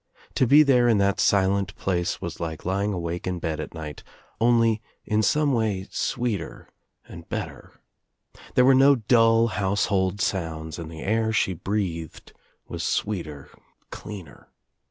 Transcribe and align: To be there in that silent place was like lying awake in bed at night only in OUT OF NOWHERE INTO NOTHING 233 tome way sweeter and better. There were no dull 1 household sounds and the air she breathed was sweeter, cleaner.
To 0.33 0.47
be 0.47 0.63
there 0.63 0.87
in 0.89 0.97
that 0.97 1.19
silent 1.19 1.75
place 1.75 2.19
was 2.19 2.39
like 2.39 2.65
lying 2.65 2.91
awake 2.91 3.27
in 3.27 3.37
bed 3.37 3.59
at 3.59 3.75
night 3.75 4.01
only 4.39 4.69
in 4.69 4.71
OUT 4.71 4.81
OF 4.81 4.89
NOWHERE 4.89 5.05
INTO 5.05 5.27
NOTHING 5.27 5.61
233 5.61 5.83
tome 5.85 5.85
way 5.85 5.89
sweeter 6.39 6.67
and 7.07 7.29
better. 7.29 7.71
There 8.55 8.65
were 8.65 8.73
no 8.73 8.95
dull 8.95 9.43
1 9.45 9.55
household 9.57 10.19
sounds 10.19 10.79
and 10.79 10.89
the 10.89 11.01
air 11.03 11.31
she 11.31 11.53
breathed 11.53 12.33
was 12.67 12.81
sweeter, 12.83 13.51
cleaner. 13.91 14.47